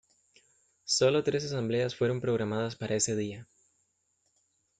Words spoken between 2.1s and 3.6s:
programadas para ese día.